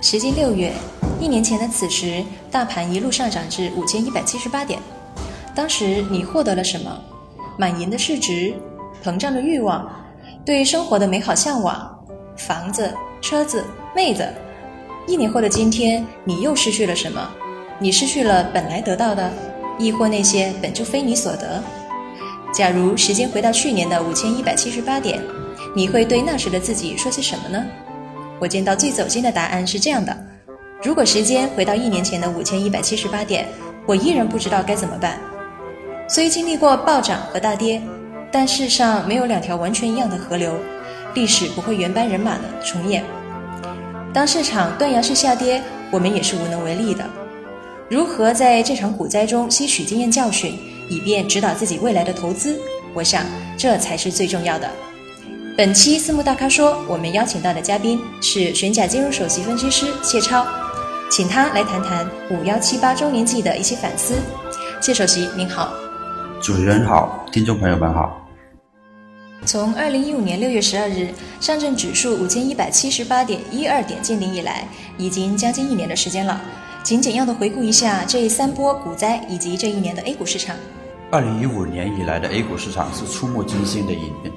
[0.00, 0.72] 时间六月，
[1.20, 4.78] 一年前的此时，大盘一路上涨至五千一百七十八点。
[5.54, 6.98] 当时你获得了什么？
[7.56, 8.54] 满盈的市值，
[9.02, 9.90] 膨胀的欲望，
[10.44, 11.98] 对生活的美好向往，
[12.36, 14.28] 房子、车子、妹子。
[15.06, 17.28] 一年后的今天，你又失去了什么？
[17.78, 19.32] 你失去了本来得到的，
[19.78, 21.62] 亦或那些本就非你所得？
[22.52, 25.22] 假如时间回到去年的五千一百七十八点。
[25.76, 27.64] 你会对那时的自己说些什么呢？
[28.44, 30.14] 我见到最走心的答案是这样的：
[30.82, 33.46] 如果时间回到一年前的五千一百七十八点，
[33.86, 35.18] 我依然不知道该怎么办。
[36.06, 37.80] 虽经历过暴涨和大跌，
[38.30, 40.52] 但世上没有两条完全一样的河流，
[41.14, 43.02] 历史不会原班人马的重演。
[44.12, 47.02] 当市场断崖式下跌，我们也是无能为力的。
[47.88, 50.52] 如何在这场股灾中吸取经验教训，
[50.90, 52.60] 以便指导自己未来的投资？
[52.92, 53.24] 我想
[53.56, 54.70] 这才是最重要的。
[55.56, 60.44] 本期私募大咖说，我们邀请到的嘉宾是玄甲金融首席分析师谢超，
[61.08, 64.16] 请他来谈谈五幺七八周年季的一些反思。
[64.80, 65.72] 谢首席您好，
[66.42, 68.20] 主持人好，听众朋友们好。
[69.44, 74.66] 从二零一五年六月十二日上证指数五千一百七十八点一二点见顶以来，
[74.98, 76.40] 已经将近一年的时间了。
[76.82, 80.56] 请简要的回顾一下这三波股灾以及这一年的 A 股市场。
[81.12, 84.32] 二零一五年以来的 A 股市场是触目惊心的一年。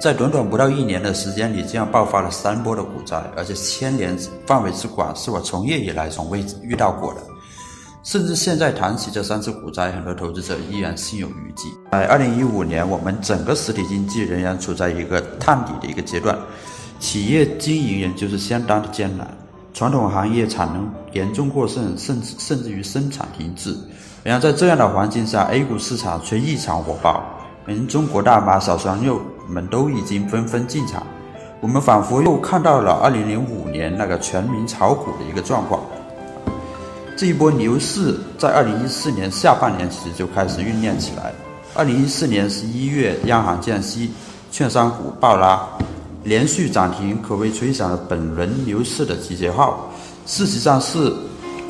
[0.00, 7.20] 在短短不到一年的时间里，这样爆发了三波的股灾，而且牵连范围之广，是我从业以来从未遇到过的。
[8.04, 11.68] 甚至现在谈起这三次股灾，很多投资者依然心有余悸。
[11.90, 16.38] 在二零一五年，我们整个实体经济仍然处在一个探底的一个阶段，
[17.00, 19.26] 企业经营仍旧是相当的艰难，
[19.74, 23.76] 传统行业产能严重过剩，甚至甚至于生产停滞。
[24.22, 27.22] 然而在这样的环境下，A 股市场却异常火爆，
[27.68, 29.20] 连中国大妈小鲜肉。
[29.50, 31.02] 们都已经纷纷进场，
[31.62, 35.80] 我们仿佛又看到了二零零五年那个全民炒股的一个状况。
[37.16, 41.32] 这一波牛市在二零一四年下半年其实就开始酝酿起来。
[41.74, 44.12] 二零一四年十一月，央行降息，
[44.50, 45.66] 券商股暴拉，
[46.24, 49.90] 连续涨停，可谓吹响了本轮牛市的集结号。
[50.26, 51.10] 事实上是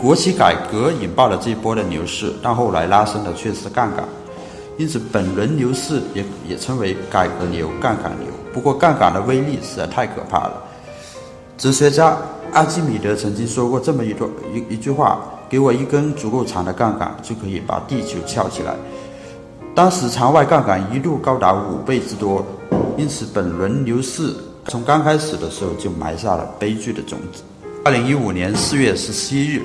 [0.02, 4.04] 国企改革引爆了这一波的牛市，但后来拉升的却是杠杆。
[4.78, 8.28] 因此，本轮牛市也也称为改革牛、杠杆牛。
[8.52, 10.62] 不过，杠杆的威力实在太可怕了。
[11.56, 12.16] 哲学家
[12.52, 15.18] 阿基米德曾经说过这么一段一一句话
[15.50, 18.76] ：“给我一根足够长的杠杆，就可以把地球翘起来。”
[19.74, 22.46] 当时场外杠杆一度高达五倍之多。
[22.96, 24.32] 因此，本轮牛市
[24.68, 27.42] 从刚开始的时候就埋下了悲剧的种子。
[27.84, 29.60] 二零一五年四月十七日。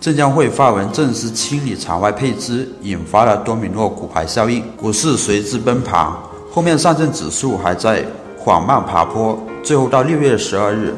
[0.00, 6.08] 证监会发文正式清理场外配资，引发了多米诺骨牌效应，股市随之崩盘。
[6.52, 8.04] 后面上证指数还在
[8.38, 10.94] 缓慢爬坡，最后到六月十二日，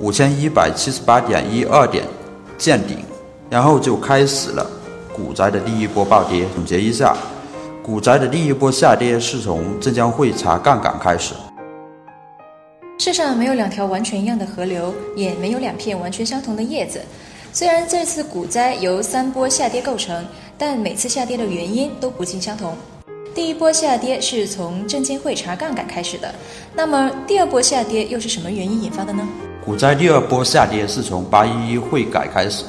[0.00, 2.04] 五千一百七十八点一二点
[2.56, 2.96] 见顶，
[3.50, 4.66] 然后就开始了
[5.12, 6.46] 股灾的第一波暴跌。
[6.54, 7.14] 总结一下，
[7.82, 11.34] 股灾的第一波下跌是从证监会查杠杆开始。
[12.98, 16.98] 世上没有两条完全一样的河流，也没有两片完全相同的叶子。
[17.56, 20.26] 虽然这次股灾由三波下跌构成，
[20.58, 22.76] 但每次下跌的原因都不尽相同。
[23.32, 26.34] 第一波下跌是从证监会查杠杆开始的，
[26.74, 29.22] 那么第二波下跌又是什么原因引发的呢？
[29.64, 32.64] 股灾第二波下跌是从八一一汇改开始。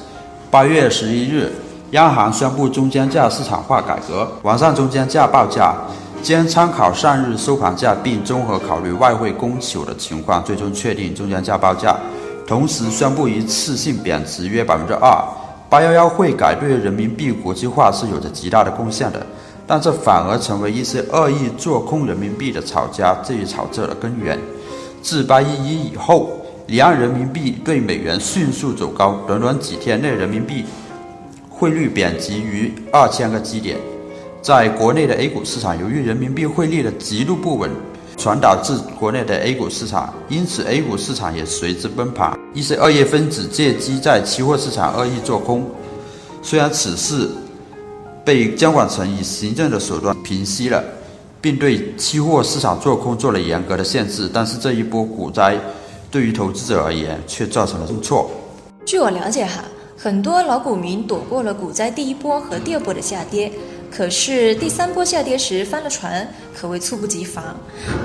[0.51, 1.51] 八月十一日，
[1.89, 5.75] 央行宣布中间价市场化改革，完善中间价报价，
[6.21, 11.97] 将参考上日收盘价，并综合考虑外汇供求的情况，最终确定中间价报价。
[12.47, 15.17] 同时宣布一次性贬值约百分之二。
[15.67, 19.25] 八幺幺汇改对人民币国际化是有着极大的贡献的，
[19.65, 24.37] 但这反而成为一些恶意做空人民币的炒家这一炒作的根源。
[25.01, 26.29] 自八一一以后，
[26.67, 30.63] 离岸人民币对美元迅速走高，短短几天内，人民币
[31.49, 33.75] 汇率贬值逾二千个基点。
[34.41, 37.71] 在国内的 A 股市场，由于人民币汇率的极度不稳。
[38.17, 42.37] 传导至国内的 A 股市场，因此 A 股市场也随之崩盘。
[42.53, 45.69] 一些恶意分子借机在期货市场恶意做空，
[46.41, 47.29] 虽然此事
[48.23, 50.83] 被监管层以行政的手段平息了，
[51.41, 55.59] 并对期货市场做空做了严格的限制，但是这一波股灾
[56.09, 58.31] 对于投资者而言却造成了重挫。
[58.85, 59.63] 据我了解哈，
[59.97, 63.51] 很多老股民躲过了股灾第一波和第二波的下跌，
[63.91, 67.43] 可是第三波下跌时翻了船，可谓猝不及防。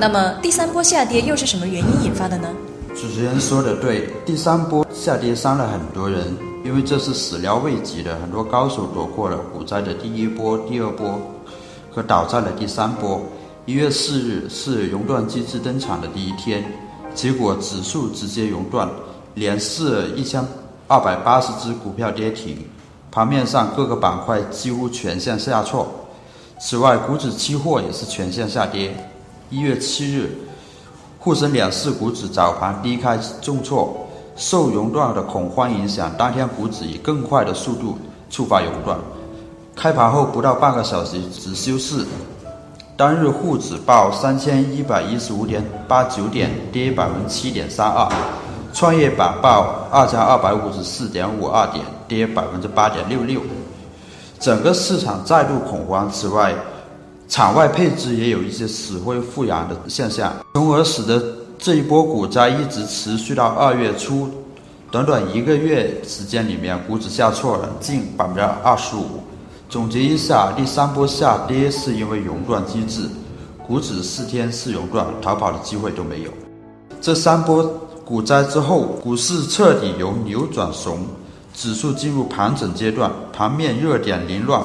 [0.00, 2.48] 那么第三波下跌又是什么原因引发的呢？
[2.94, 11.20] 主持人说的对，第三波下跌伤了很多人，因为这是始料未及的，很多高手躲过了股灾的第一波、第二波，
[11.90, 13.20] 和倒在了第三波。
[13.66, 16.64] 一月四日是熔断机制登场的第一天，
[17.14, 18.88] 结果指数直接熔断，
[19.34, 20.44] 连市一千。
[20.92, 22.58] 二百八十只股票跌停，
[23.10, 25.86] 盘面上各个板块几乎全线下挫。
[26.58, 28.94] 此外，股指期货也是全线下跌。
[29.48, 30.30] 一月七日，
[31.18, 37.98] 沪深两市股指早盘低开重挫，受熔断的恐慌影响，当天股指以更快的速度
[38.28, 38.98] 触发熔断。
[39.74, 42.04] 开盘后不到半个小时只休市，
[42.96, 48.06] 当日沪指报三千一百一十五点八九点，跌百分之七点三二。
[48.72, 53.40] 创业板报二千二百五十四点五二点，跌百分之八点六六，
[54.38, 56.08] 整个市场再度恐慌。
[56.10, 56.54] 此外，
[57.28, 61.22] 场外配置也有一些死灰复燃的现象，从而使得
[61.58, 64.28] 这一波股灾一直持续到二月初，
[64.90, 69.20] 短短一个月时间里面，股指下挫了近百分之二十五。
[69.68, 73.08] 总结一下，第三波下跌是因为熔断机制，
[73.66, 76.30] 股指四天是熔断，逃跑的机会都没有。
[77.00, 77.68] 这三波。
[78.10, 80.98] 股灾之后，股市彻底由牛转熊，
[81.54, 84.60] 指数进入盘整阶段，盘面热点凌乱，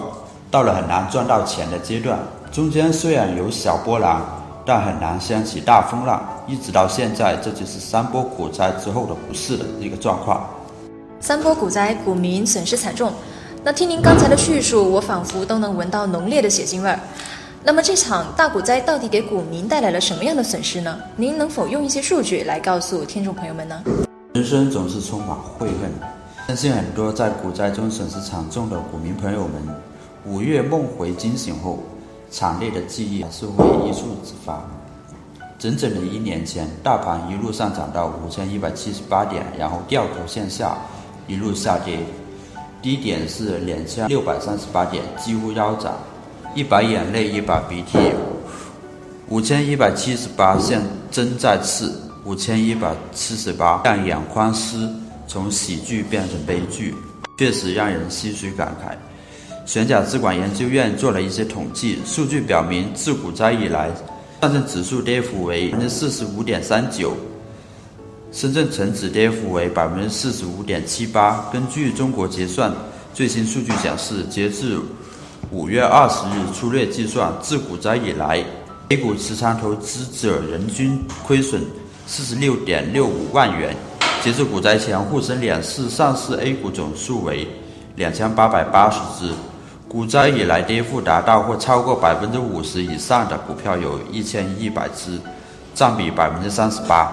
[0.50, 2.18] 到了很难赚到钱的阶段。
[2.52, 4.20] 中间虽然有小波澜，
[4.66, 6.28] 但很难掀起大风浪。
[6.48, 10.44] 一直到现在，这就是三波股灾之后的股市的一个状况。
[11.20, 13.14] 三波股灾，股民损失惨重。
[13.64, 17.00] 那听您刚才的叙述，我仿佛都能闻到浓烈的血腥味儿。
[17.68, 21.00] 那么这场大股灾到底给股民带来了什么样的损失呢？
[21.16, 23.82] 您能否用一些数据来告诉听众朋友们呢？
[24.36, 25.92] 人生总是充满悔恨，
[26.48, 29.56] 相信很多在股灾中损失惨重的股民朋友们，
[30.28, 31.80] 五月梦回惊醒后，
[32.30, 34.64] 惨烈的记忆还是会一触即发。
[35.58, 40.78] 整整的一年前，大盘一路上涨到五千一百七十八点，然后掉头向下，
[41.26, 41.98] 一路下跌，
[42.80, 45.92] 低点是两千六百三十八点，几乎腰斩。
[46.56, 48.00] 一把眼泪一把鼻涕，
[49.28, 50.82] 五千一百七十八像
[51.12, 51.94] 针在刺，
[52.24, 54.90] 五千一百七十八像眼眶湿，
[55.28, 56.96] 从喜剧变成悲剧，
[57.38, 58.96] 确实让人唏嘘感慨。
[59.66, 63.92] 玄甲资管研究院做了一些统计，数据表明，自股灾以来，
[64.42, 67.18] 上证指数跌幅为百分之四十五点三九，
[68.32, 71.50] 深圳成指跌幅为百分之四十五点七八。
[71.52, 72.72] 根据中国结算
[73.14, 74.80] 最新数据显示，截至
[75.52, 78.44] 五月二十日粗略计算，自股灾以来
[78.90, 81.62] ，A 股持仓投资者人均亏损
[82.08, 83.76] 四十六点六五万元。
[84.24, 87.48] 截至股灾前，沪深两市上市 A 股总数为
[87.96, 89.32] 两千八百八十只。
[89.88, 95.20] 股灾以来跌幅达到或超过百分之五十以上的股票有一千一百只，
[95.76, 97.12] 占比百分之三十八。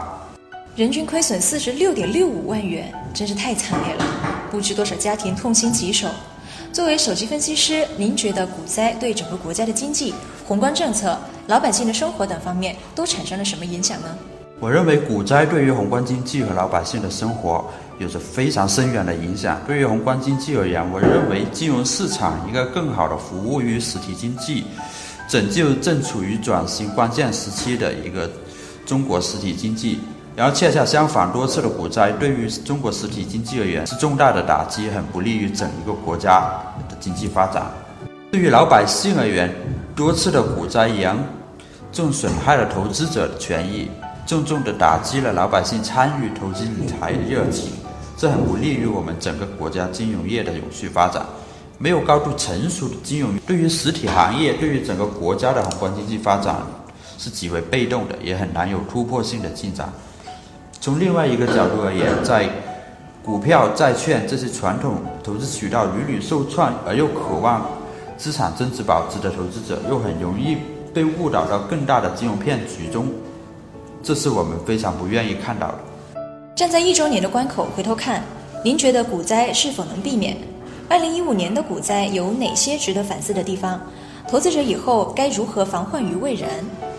[0.75, 4.05] 人均亏损四十六点六五万元，真是太惨烈了，
[4.50, 6.08] 不知多少家庭痛心疾首。
[6.73, 10.15] 作为首席分析师，您觉得股灾对整个国家的经济、
[10.47, 14.09] 宏观政策、老百姓的生活等方面都产生了什么影响呢？
[14.59, 19.61] 我认为股灾对于宏观经济和老百姓的生活有着非常深远的影响。
[19.67, 24.65] 对于宏观经济而言，我认为金融市场应该更好的服务于实体经济，
[25.29, 28.31] 拯救正处于转型关键时期的一个
[28.87, 29.99] 中国实体经济。
[30.34, 36.41] 然后，恰恰相反，多次的股灾对于中国实体经济而言是重大的打击，很不利于整一个国家
[36.89, 37.70] 的经济发展。
[38.31, 39.55] 对于老百姓而言，
[39.94, 41.15] 多次的股灾严
[41.93, 43.91] 重损害了投资者的权益，
[44.27, 47.72] 重重的打击了老百姓参与投资理财的热情，
[48.17, 51.27] 这很不利于我们整个国家金融业的永续发展。
[51.77, 56.56] 没有高度成熟的金融，对于实体行业，对于整个国家的宏观经济发展
[57.19, 59.93] 是极为被动的，也很难有突破性的进展。
[60.82, 62.48] 从另外一个角度而言，在
[63.24, 67.65] 股票、债券这些传统投资渠道屡屡受创而又渴望
[68.19, 70.56] 资产增值保值的投资者，又很容易
[70.93, 73.06] 被误导到更大的金融骗局中，
[74.03, 75.79] 这是我们非常不愿意看到的。
[76.56, 78.20] 站在一周年的关口回头看，
[78.65, 80.36] 您觉得股灾是否能避免？
[80.89, 83.81] 二零一五年的股灾有哪些值得反思的地方？
[84.29, 86.51] 投资者以后该如何防患于未然？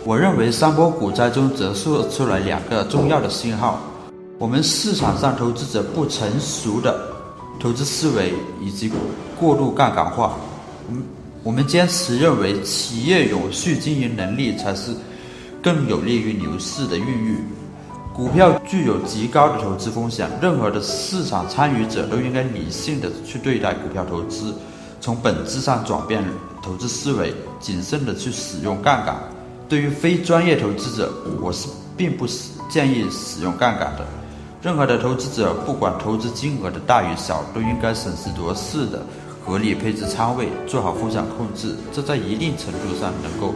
[0.05, 3.79] 我认为三波股灾中折射出来两个重要的信号：
[4.37, 7.07] 我们市场上投资者不成熟的
[7.57, 8.91] 投资思维以及
[9.39, 10.35] 过度杠杆化。
[10.89, 11.03] 嗯，
[11.41, 14.91] 我们坚持认为企业永续经营能力才是
[15.61, 17.37] 更有利于牛市的孕育。
[18.13, 24.53] 股票具有极高的投资风险，任何的市场参与者都应该理性的去对待股票投资，
[24.99, 26.21] 从本质上转变
[26.61, 29.15] 投资思维，谨慎的去使用杠杆。
[29.69, 31.67] 对于非专业投资者，我是
[31.97, 32.27] 并不
[32.69, 34.05] 建议使用杠杆的。
[34.61, 39.01] 任何的投资者，不管投资金额的大与小，都应该审时度势的
[39.43, 43.53] 合理配置仓位，做好风险控制，这在一定程度上能够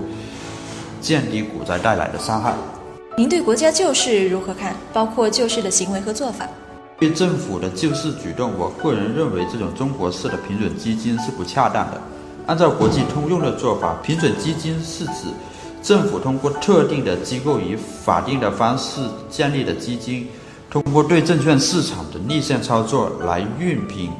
[1.01, 2.53] 降低股灾带来的伤害。
[3.17, 4.75] 您对国家救市如何看？
[4.93, 6.47] 包括救市的行为和做法。
[6.99, 12.01] 对政府的救市举动，我个人认为这种中国式的平准基金是不恰当的。
[12.47, 15.29] 按照国际通用的做法，平准基金是指
[15.87, 20.27] 政府通过特定的机构以法定的方式建立的基金，
[20.69, 24.11] 通过对证券市场的逆向操作来熨平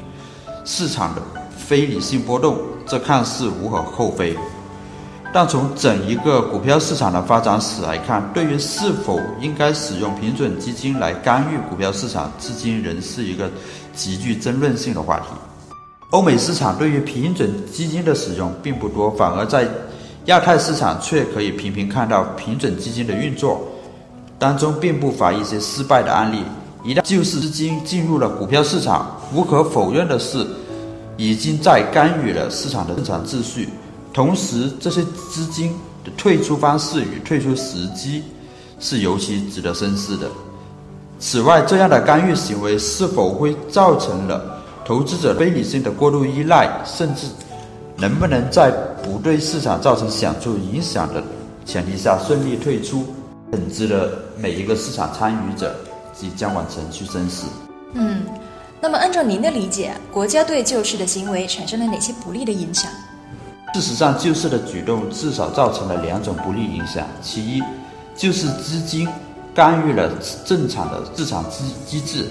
[0.64, 1.20] 市场的
[1.54, 2.56] 非理性波动，
[2.86, 4.34] 这看似无可厚非。
[5.30, 13.50] 但从整一个股票市场的发展史来看，对于是否应该使用平准基金来干预股票市场，至今仍是一个
[13.94, 15.26] 极具争论性的话题。
[16.12, 19.68] 欧美市场对于平准基金的使用并不多，反而在
[20.28, 23.62] 亚太市场却可以频频看到平准基金的运作，
[24.38, 26.42] 当中并不乏一些失败的案例。
[26.84, 30.46] 一旦救市资金进入了股票市场，无可否认的是，
[31.16, 33.70] 已经在干预了市场的正常秩序。
[34.12, 38.22] 同时，这些资金的退出方式与退出时机
[38.78, 40.28] 是尤其值得深思的。
[41.18, 47.26] 此外，这样的干预行为是否会造成了投资者非理性的过度依赖，甚至
[48.00, 48.70] 能不能在
[49.02, 51.20] 不对市场造成显著影响的
[51.66, 53.04] 前提下顺利退出，
[53.50, 55.74] 很值的每一个市场参与者
[56.14, 57.46] 及监管层去深思。
[57.94, 58.22] 嗯，
[58.80, 62.88] 那么按照您的理解，国家对救市的行为产生了哪些不利的影响？
[63.74, 67.04] 事实上，救市的举动至少造成了两种不利影响。
[67.20, 67.62] 其一，
[68.14, 69.08] 就是资金
[69.52, 70.08] 干预了
[70.44, 72.26] 正常的市场机机制，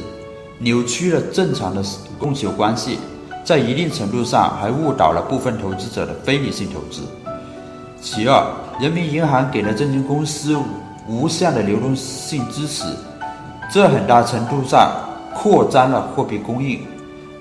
[0.59, 1.83] 扭曲了正常的
[2.17, 2.97] 供求关系，
[3.47, 7.03] 在一定程度上还误导了部分投资者的非理性投资。
[8.01, 8.45] 其二，
[8.77, 10.57] 人民银行给了证券公司
[11.07, 12.83] 无限的流动性支持，
[13.71, 14.91] 这很大程度上
[15.33, 16.81] 扩张了货币供应，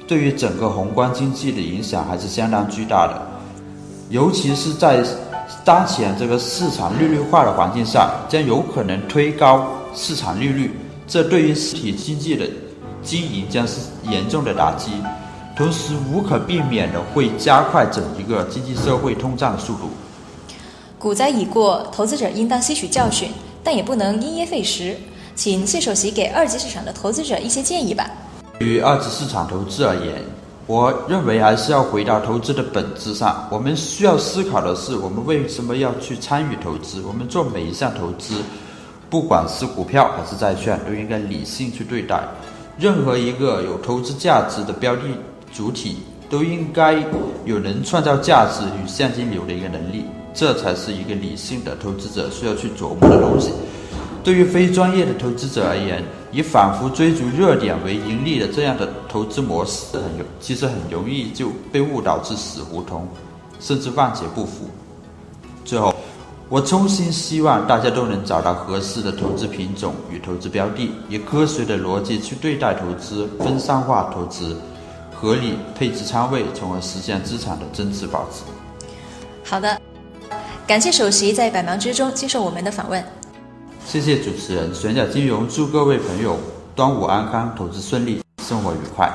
[0.07, 3.21] 对于整个宏观经济的影响还是相当巨大的。
[4.09, 5.05] 尤其是在
[5.65, 10.71] 当前这个市场利率化的环境下，将有可能推高市场利率，
[11.09, 12.47] 这对于实体经济的
[13.03, 14.93] 经营将是严重的打击，
[15.57, 19.89] 同时无可避免的会加快整一个经济社会通胀的速度。
[20.99, 23.31] 股灾已过，投资者应当吸取教训，
[23.65, 24.95] 但也不能因噎废食。
[25.35, 28.11] 请谢首席给二级市场的投资者一些建议吧。
[28.59, 30.23] 对于二级市场投资而言，
[30.67, 33.49] 我认为还是要回到投资的本质上。
[33.51, 37.01] 我们需要思考的是，我们为什么要去参与投资？
[37.01, 38.43] 我们做每一项投资，
[39.09, 42.23] 不管是股票还是债券，都应该理性去对待。
[42.79, 45.03] 任何一个有投资价值的标的
[45.53, 45.99] 主体，
[46.29, 47.05] 都应该
[47.45, 50.05] 有能创造价值与现金流的一个能力。
[50.35, 53.53] 这才是一个理性的投资者需要去琢磨的东西。
[54.23, 63.09] 对于非专业的投资者而言，以反复追逐热点为盈利的这样的投资模式，很有其实很容易就被误导至死胡同，
[63.61, 64.69] 甚至万劫不复。
[65.65, 65.95] 最后，
[66.51, 74.55] 我衷心希望大家都能找到合适的投资品种与投资标的，以科学的逻辑去对待投资，分散化投资，
[75.19, 78.43] 合理配置仓位，从而实现资产的增值保值。
[79.43, 79.81] 好的，
[80.67, 83.03] 感谢首席在百忙之中接受我们的访问。
[83.87, 86.39] 谢谢主持人，玄甲金融祝各位朋友
[86.75, 89.11] 端午安康，投资顺利，生活愉快。